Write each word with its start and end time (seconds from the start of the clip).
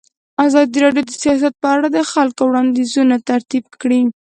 ازادي 0.45 0.77
راډیو 0.85 1.07
د 1.07 1.11
سیاست 1.23 1.53
په 1.61 1.67
اړه 1.75 1.87
د 1.91 1.97
خلکو 2.11 2.41
وړاندیزونه 2.45 3.15
ترتیب 3.29 3.63
کړي. 3.81 4.01